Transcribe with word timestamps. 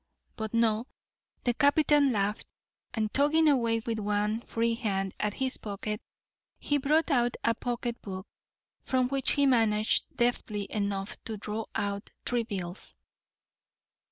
But 0.35 0.51
no, 0.55 0.87
the 1.43 1.53
captain 1.53 2.11
laughed, 2.11 2.47
and 2.91 3.13
tugging 3.13 3.47
away 3.47 3.75
with 3.85 3.99
his 3.99 4.03
one 4.03 4.41
free 4.41 4.73
hand 4.73 5.13
at 5.19 5.35
his 5.35 5.57
pocket, 5.57 6.01
he 6.57 6.79
brought 6.79 7.11
out 7.11 7.37
a 7.43 7.53
pocket 7.53 8.01
book, 8.01 8.25
from 8.81 9.09
which 9.09 9.33
he 9.33 9.45
managed 9.45 10.05
deftly 10.15 10.65
enough 10.71 11.23
to 11.25 11.37
draw 11.37 11.65
out 11.75 12.09
three 12.25 12.41
bills. 12.41 12.95